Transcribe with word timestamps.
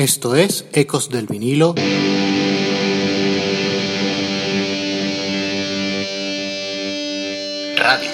Esto 0.00 0.34
es 0.34 0.64
Ecos 0.72 1.10
del 1.10 1.26
vinilo. 1.26 1.74
Radio. 7.76 8.10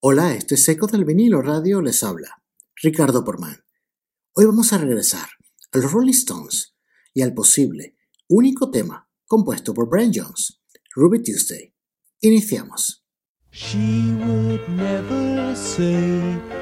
Hola, 0.00 0.34
este 0.34 0.54
es 0.54 0.66
Ecos 0.70 0.90
del 0.90 1.04
vinilo 1.04 1.42
radio, 1.42 1.82
les 1.82 2.02
habla 2.02 2.42
Ricardo 2.76 3.22
Porman. 3.22 3.62
Hoy 4.32 4.46
vamos 4.46 4.72
a 4.72 4.78
regresar 4.78 5.28
a 5.70 5.76
los 5.76 5.92
Rolling 5.92 6.12
Stones 6.12 6.74
y 7.12 7.20
al 7.20 7.34
posible 7.34 7.98
único 8.30 8.70
tema 8.70 9.06
compuesto 9.26 9.74
por 9.74 9.90
Brian 9.90 10.12
Jones, 10.14 10.62
Ruby 10.94 11.22
Tuesday. 11.22 11.74
Iniciamos. 12.22 13.04
She 13.50 14.14
would 14.14 14.66
never 14.70 15.54
say 15.54 16.61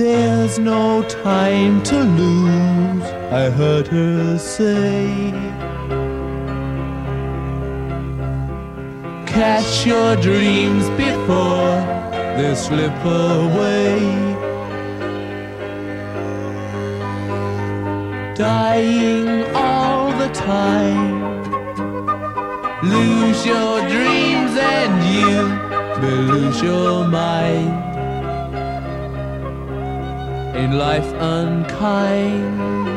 There's 0.00 0.58
no 0.58 1.02
time 1.02 1.82
to 1.82 1.98
lose, 2.02 3.04
I 3.30 3.50
heard 3.50 3.86
her 3.88 4.38
say. 4.38 5.30
Catch 9.26 9.84
your 9.86 10.16
dreams 10.16 10.88
before 10.96 11.76
they 12.38 12.54
slip 12.54 12.96
away. 13.04 14.00
Dying 18.36 19.44
all 19.54 20.12
the 20.16 20.30
time. 20.32 21.42
Lose 22.82 23.44
your 23.44 23.80
dreams 23.86 24.52
and 24.56 24.94
you 25.14 26.00
may 26.00 26.16
lose 26.32 26.62
your 26.62 27.06
mind. 27.06 27.89
In 30.60 30.76
life 30.76 31.10
unkind. 31.14 32.89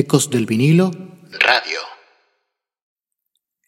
Ecos 0.00 0.30
del 0.30 0.46
vinilo. 0.46 0.90
Radio. 1.30 1.78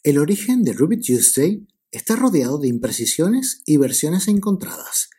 El 0.03 0.17
origen 0.17 0.63
de 0.63 0.73
Ruby 0.73 0.99
Tuesday 0.99 1.69
está 1.91 2.17
rodeado 2.17 2.57
de 2.57 2.69
imprecisiones 2.69 3.61
y 3.67 3.77
versiones 3.77 4.29
encontradas. 4.29 5.11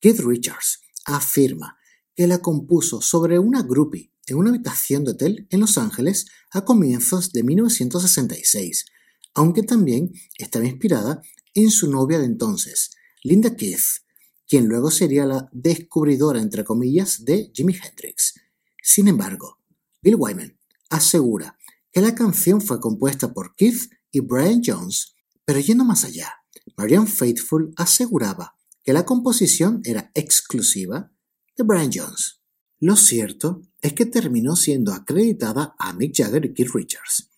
Keith 0.00 0.18
Richards 0.18 0.80
afirma 1.04 1.78
que 2.16 2.26
la 2.26 2.38
compuso 2.38 3.00
sobre 3.00 3.38
una 3.38 3.62
groupie 3.62 4.12
en 4.26 4.36
una 4.36 4.50
habitación 4.50 5.04
de 5.04 5.12
hotel 5.12 5.46
en 5.50 5.60
Los 5.60 5.78
Ángeles 5.78 6.26
a 6.50 6.64
comienzos 6.64 7.30
de 7.30 7.44
1966, 7.44 8.86
aunque 9.34 9.62
también 9.62 10.10
estaba 10.38 10.66
inspirada 10.66 11.22
en 11.54 11.70
su 11.70 11.88
novia 11.88 12.18
de 12.18 12.24
entonces, 12.24 12.90
Linda 13.22 13.54
Keith, 13.54 14.02
quien 14.48 14.66
luego 14.66 14.90
sería 14.90 15.24
la 15.24 15.48
descubridora, 15.52 16.42
entre 16.42 16.64
comillas, 16.64 17.24
de 17.24 17.52
Jimi 17.54 17.76
Hendrix. 17.80 18.34
Sin 18.82 19.06
embargo, 19.06 19.58
Bill 20.00 20.16
Wyman 20.16 20.58
asegura 20.90 21.58
que 21.92 22.00
la 22.00 22.14
canción 22.14 22.60
fue 22.60 22.80
compuesta 22.80 23.32
por 23.32 23.54
Keith 23.54 23.90
y 24.10 24.20
Brian 24.20 24.62
Jones, 24.64 25.14
pero 25.44 25.58
yendo 25.60 25.84
más 25.84 26.04
allá, 26.04 26.32
Marianne 26.76 27.06
Faithfull 27.06 27.72
aseguraba 27.76 28.56
que 28.84 28.92
la 28.92 29.04
composición 29.04 29.80
era 29.84 30.10
exclusiva 30.14 31.12
de 31.56 31.64
Brian 31.64 31.90
Jones. 31.92 32.40
Lo 32.80 32.96
cierto 32.96 33.62
es 33.82 33.92
que 33.92 34.06
terminó 34.06 34.54
siendo 34.54 34.92
acreditada 34.92 35.74
a 35.78 35.92
Mick 35.92 36.14
Jagger 36.16 36.44
y 36.44 36.54
Keith 36.54 36.70
Richards. 36.72 37.30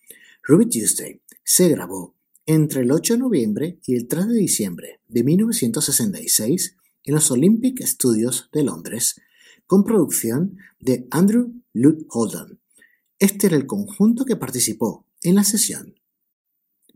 Ruby 0.43 0.69
Tuesday 0.69 1.21
se 1.43 1.69
grabó 1.69 2.15
entre 2.45 2.81
el 2.81 2.91
8 2.91 3.13
de 3.13 3.19
noviembre 3.19 3.79
y 3.85 3.95
el 3.95 4.07
3 4.07 4.27
de 4.27 4.35
diciembre 4.35 5.01
de 5.07 5.23
1966 5.23 6.77
en 7.03 7.15
los 7.15 7.31
Olympic 7.31 7.81
Studios 7.85 8.49
de 8.51 8.63
Londres, 8.63 9.15
con 9.65 9.83
producción 9.83 10.57
de 10.79 11.07
Andrew 11.11 11.53
Lloyd 11.73 12.05
Holden. 12.09 12.60
Este 13.21 13.45
era 13.45 13.55
el 13.55 13.67
conjunto 13.67 14.25
que 14.25 14.35
participó 14.35 15.05
en 15.21 15.35
la 15.35 15.43
sesión. 15.43 15.93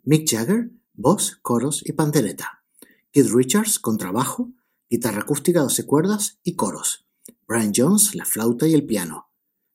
Mick 0.01 0.27
Jagger, 0.27 0.72
voz, 0.95 1.38
coros 1.44 1.83
y 1.86 1.92
pandereta. 1.92 2.63
Keith 3.12 3.30
Richards, 3.31 3.77
contrabajo, 3.77 4.51
guitarra 4.89 5.22
acústica 5.22 5.62
12 5.62 5.86
cuerdas 5.86 6.39
y 6.42 6.56
coros. 6.56 7.06
Brian 7.48 7.74
Jones, 7.75 8.16
la 8.16 8.25
flauta 8.25 8.68
y 8.68 8.74
el 8.74 8.88
piano. 8.88 9.30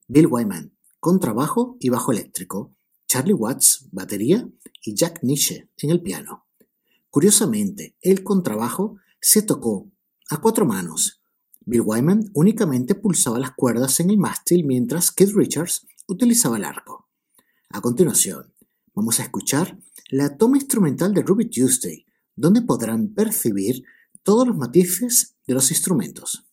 Bill 0.09 0.27
Wyman, 0.27 0.77
contrabajo 0.99 1.77
y 1.79 1.89
bajo 1.89 2.11
eléctrico. 2.11 2.75
Charlie 3.07 3.33
Watts, 3.33 3.87
batería 3.93 4.51
y 4.85 4.97
Jack 4.97 5.21
Niche 5.23 5.71
en 5.77 5.91
el 5.91 6.03
piano. 6.03 6.49
Curiosamente, 7.11 7.95
el 8.01 8.25
contrabajo 8.25 8.97
se 9.21 9.43
tocó 9.43 9.89
a 10.29 10.41
cuatro 10.41 10.67
manos. 10.67 11.23
Bill 11.61 11.83
Wyman 11.83 12.29
únicamente 12.35 12.97
pulsaba 12.97 13.39
las 13.39 13.53
cuerdas 13.53 14.01
en 14.01 14.11
el 14.11 14.19
mástil 14.19 14.65
mientras 14.65 15.13
Keith 15.13 15.31
Richards 15.33 15.87
utilizaba 16.13 16.57
el 16.57 16.65
arco. 16.65 17.09
A 17.71 17.81
continuación, 17.81 18.55
vamos 18.95 19.21
a 19.21 19.23
escuchar 19.23 19.79
la 20.11 20.37
toma 20.37 20.57
instrumental 20.57 21.15
de 21.15 21.23
Ruby 21.23 21.49
Tuesday, 21.49 22.05
donde 22.35 22.63
podrán 22.63 23.15
percibir 23.15 23.85
todos 24.23 24.47
los 24.47 24.57
matices 24.57 25.37
de 25.47 25.55
los 25.55 25.71
instrumentos. 25.71 26.47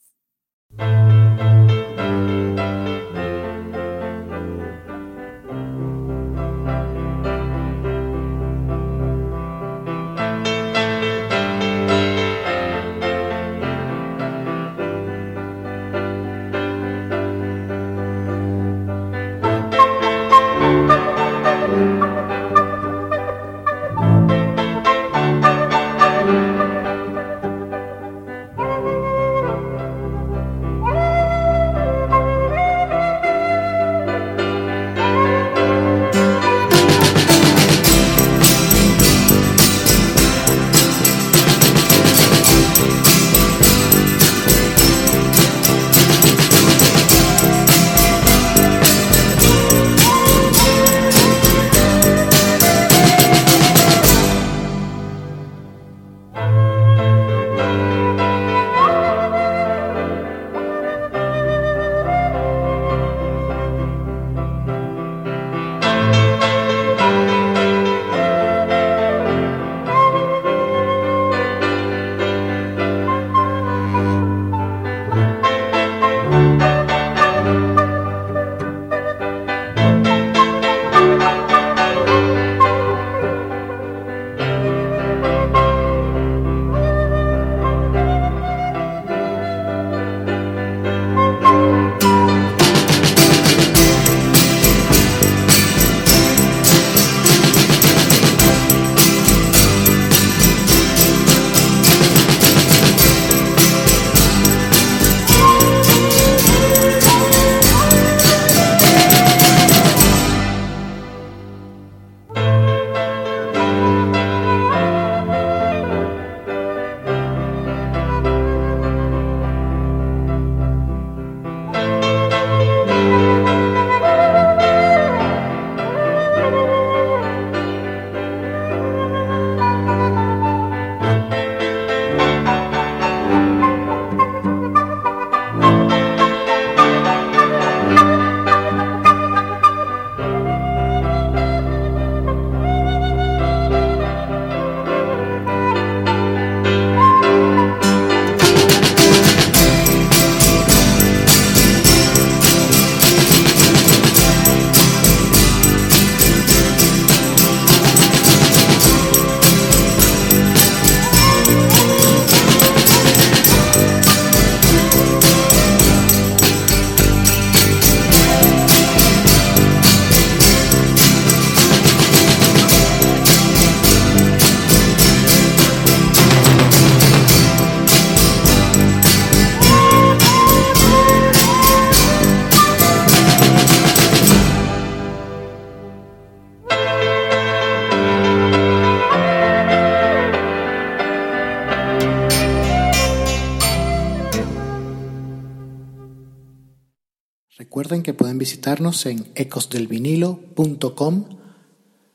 Recuerden 197.77 198.01
que 198.01 198.15
pueden 198.15 198.39
visitarnos 198.39 199.05
en 199.05 199.31
ecosdelvinilo.com 199.35 201.29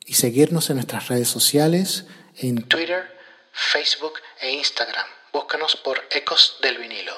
y 0.05 0.15
seguirnos 0.15 0.69
en 0.71 0.75
nuestras 0.75 1.07
redes 1.07 1.29
sociales 1.29 2.07
en 2.35 2.67
Twitter, 2.67 3.05
Facebook 3.53 4.15
e 4.41 4.55
Instagram. 4.55 5.07
Búscanos 5.33 5.77
por 5.77 6.01
Ecos 6.11 6.57
del 6.63 6.79
Vinilo. 6.79 7.13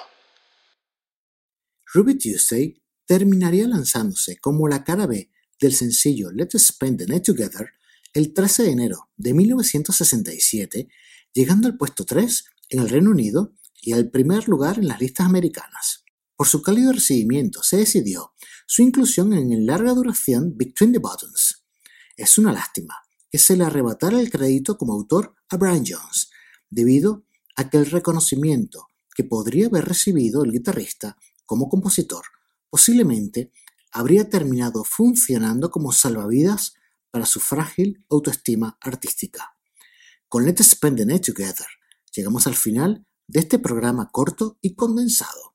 Ruby 1.94 2.18
Tuesday 2.18 2.82
terminaría 3.06 3.66
lanzándose 3.66 4.36
como 4.36 4.68
la 4.68 4.84
cara 4.84 5.06
B 5.06 5.30
del 5.58 5.74
sencillo 5.74 6.30
Let's 6.30 6.66
Spend 6.66 6.98
the 6.98 7.06
Night 7.06 7.24
Together 7.24 7.70
el 8.12 8.34
13 8.34 8.64
de 8.64 8.70
enero 8.72 9.08
de 9.16 9.32
1967, 9.32 10.88
llegando 11.32 11.66
al 11.66 11.78
puesto 11.78 12.04
3 12.04 12.44
en 12.68 12.80
el 12.80 12.90
Reino 12.90 13.10
Unido 13.10 13.54
y 13.80 13.94
al 13.94 14.10
primer 14.10 14.48
lugar 14.48 14.76
en 14.76 14.88
las 14.88 15.00
listas 15.00 15.24
americanas. 15.24 16.03
Por 16.36 16.48
su 16.48 16.62
cálido 16.62 16.92
recibimiento 16.92 17.62
se 17.62 17.76
decidió 17.76 18.32
su 18.66 18.82
inclusión 18.82 19.32
en 19.32 19.52
el 19.52 19.66
larga 19.66 19.92
duración 19.92 20.56
Between 20.56 20.92
the 20.92 20.98
Buttons. 20.98 21.64
Es 22.16 22.38
una 22.38 22.52
lástima 22.52 22.94
que 23.30 23.38
se 23.38 23.56
le 23.56 23.64
arrebatara 23.64 24.20
el 24.20 24.30
crédito 24.30 24.76
como 24.76 24.94
autor 24.94 25.34
a 25.48 25.56
Brian 25.56 25.84
Jones, 25.86 26.30
debido 26.70 27.24
a 27.56 27.70
que 27.70 27.78
el 27.78 27.86
reconocimiento 27.86 28.88
que 29.14 29.24
podría 29.24 29.66
haber 29.66 29.84
recibido 29.84 30.44
el 30.44 30.52
guitarrista 30.52 31.16
como 31.46 31.68
compositor 31.68 32.24
posiblemente 32.68 33.52
habría 33.92 34.28
terminado 34.28 34.82
funcionando 34.82 35.70
como 35.70 35.92
salvavidas 35.92 36.74
para 37.12 37.26
su 37.26 37.38
frágil 37.38 38.04
autoestima 38.10 38.76
artística. 38.80 39.56
Con 40.28 40.44
Let's 40.44 40.66
Spend 40.70 40.96
the 40.96 41.06
Night 41.06 41.26
Together 41.26 41.68
llegamos 42.12 42.48
al 42.48 42.56
final 42.56 43.06
de 43.28 43.38
este 43.38 43.60
programa 43.60 44.08
corto 44.10 44.58
y 44.60 44.74
condensado. 44.74 45.53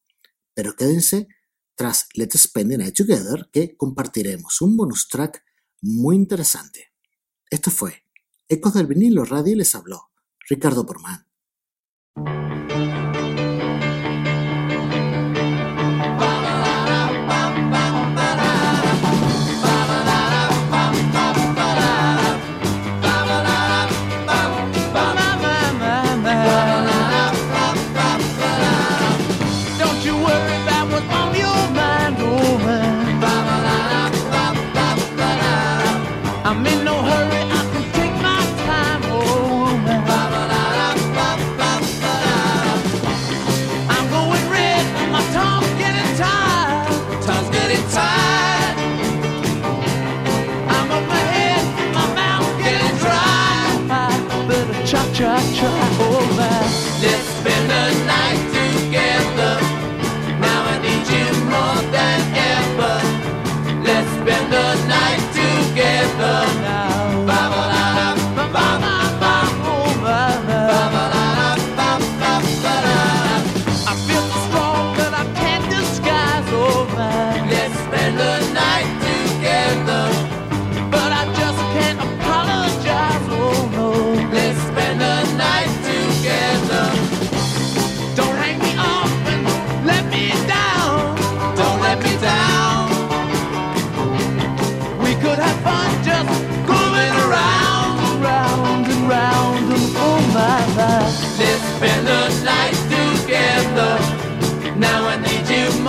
Pero 0.60 0.76
quédense 0.76 1.30
tras 1.74 2.10
Let's 2.16 2.38
Spend 2.38 2.72
the 2.72 2.78
Night 2.78 2.94
Together 2.94 3.50
que 3.50 3.78
compartiremos 3.78 4.60
un 4.60 4.76
bonus 4.76 5.08
track 5.08 5.42
muy 5.82 6.18
interesante. 6.18 6.92
Esto 7.50 7.72
fue 7.72 8.04
Ecos 8.50 8.74
del 8.74 8.86
vinilo 8.86 9.24
radio 9.24 9.56
les 9.56 9.74
habló 9.74 10.12
Ricardo 10.50 10.86
Porman. 10.86 11.26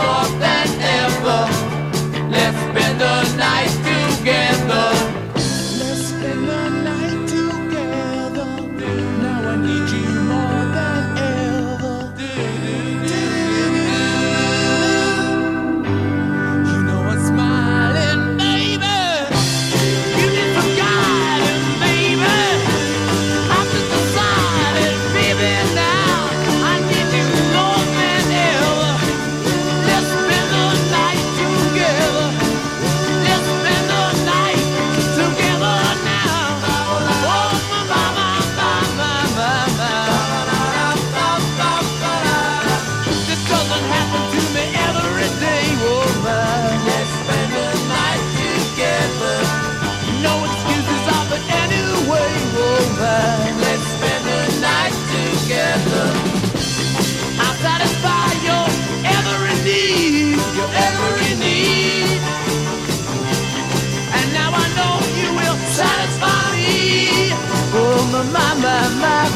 more. 0.03 0.40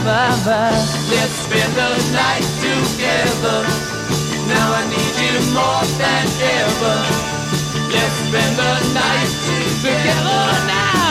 my 0.04 0.28
mind. 0.44 0.84
Let's 1.08 1.32
spend 1.44 1.72
the 1.74 1.90
night 2.12 2.44
together. 2.60 3.64
Now 4.46 4.76
I 4.76 4.84
need 4.92 5.14
you 5.24 5.34
more 5.56 5.84
than 6.00 6.26
ever. 6.60 6.96
Let's 7.88 8.14
spend 8.28 8.54
the 8.60 8.72
night 8.92 9.30
together 9.80 10.66
now. 10.68 11.03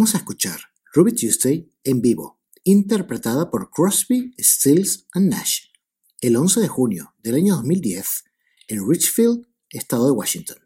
Vamos 0.00 0.14
a 0.14 0.16
escuchar 0.16 0.58
Ruby 0.94 1.12
Tuesday 1.12 1.70
en 1.84 2.00
vivo, 2.00 2.40
interpretada 2.64 3.50
por 3.50 3.70
Crosby, 3.70 4.34
Stills 4.40 5.06
and 5.12 5.28
Nash, 5.28 5.64
el 6.22 6.36
11 6.36 6.60
de 6.60 6.68
junio 6.68 7.14
del 7.18 7.34
año 7.34 7.56
2010 7.56 8.24
en 8.68 8.88
Richfield, 8.88 9.46
estado 9.68 10.06
de 10.06 10.12
Washington. 10.12 10.56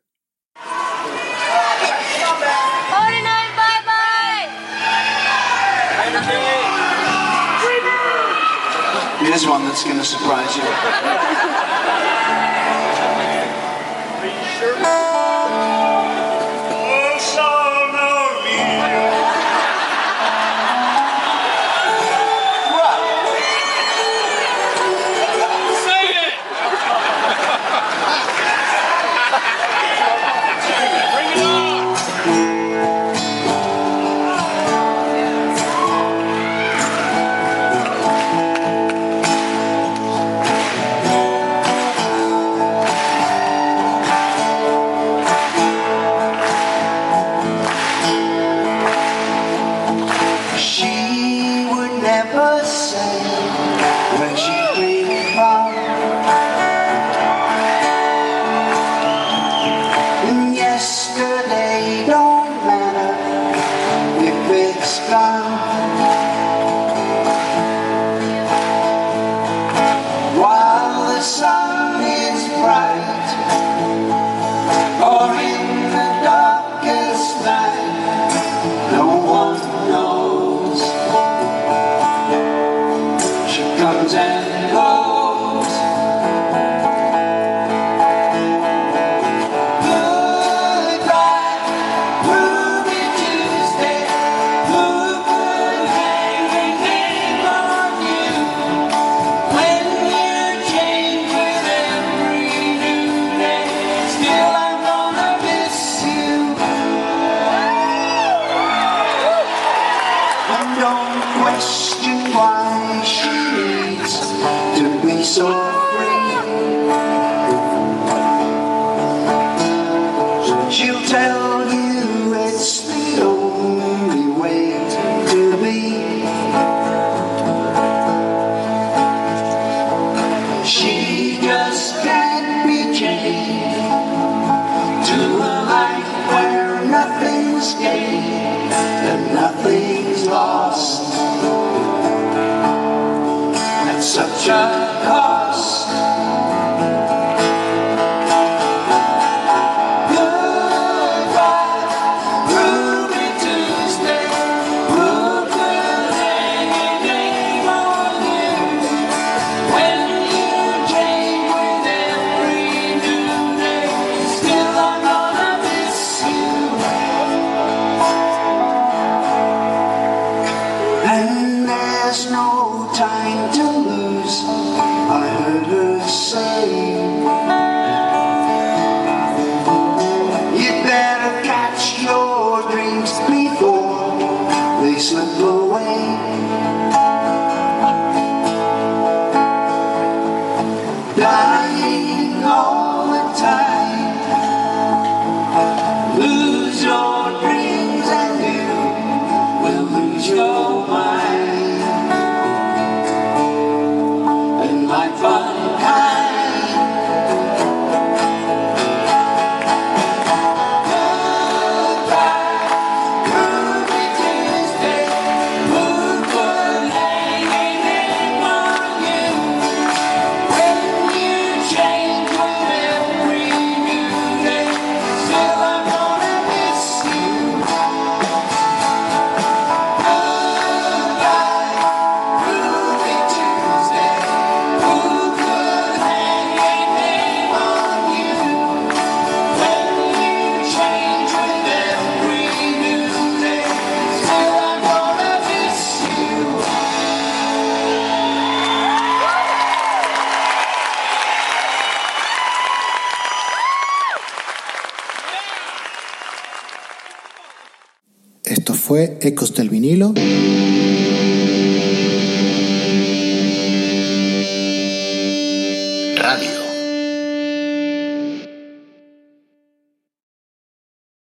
Fue 258.95 259.19
Ecos 259.23 259.53
del 259.55 259.71
vinilo. 259.71 260.15